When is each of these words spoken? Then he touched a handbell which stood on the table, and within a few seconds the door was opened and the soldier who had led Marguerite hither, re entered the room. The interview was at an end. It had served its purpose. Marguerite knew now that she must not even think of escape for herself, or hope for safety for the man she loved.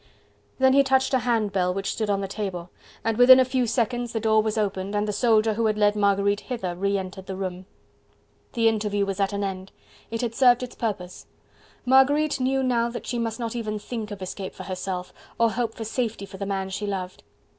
Then 0.57 0.73
he 0.73 0.81
touched 0.81 1.13
a 1.13 1.19
handbell 1.19 1.75
which 1.75 1.91
stood 1.93 2.09
on 2.09 2.21
the 2.21 2.27
table, 2.27 2.71
and 3.03 3.17
within 3.17 3.39
a 3.39 3.45
few 3.45 3.67
seconds 3.67 4.13
the 4.13 4.19
door 4.19 4.41
was 4.41 4.57
opened 4.57 4.95
and 4.95 5.07
the 5.07 5.13
soldier 5.13 5.53
who 5.53 5.67
had 5.67 5.77
led 5.77 5.95
Marguerite 5.95 6.39
hither, 6.39 6.75
re 6.75 6.97
entered 6.97 7.27
the 7.27 7.35
room. 7.35 7.67
The 8.53 8.67
interview 8.67 9.05
was 9.05 9.19
at 9.19 9.31
an 9.31 9.43
end. 9.43 9.71
It 10.09 10.21
had 10.21 10.33
served 10.33 10.63
its 10.63 10.73
purpose. 10.73 11.27
Marguerite 11.85 12.39
knew 12.39 12.63
now 12.63 12.89
that 12.89 13.05
she 13.05 13.19
must 13.19 13.39
not 13.39 13.55
even 13.55 13.77
think 13.77 14.09
of 14.09 14.23
escape 14.23 14.55
for 14.55 14.63
herself, 14.63 15.13
or 15.37 15.51
hope 15.51 15.75
for 15.75 15.83
safety 15.85 16.25
for 16.25 16.37
the 16.37 16.47
man 16.47 16.71
she 16.71 16.87
loved. 16.87 17.21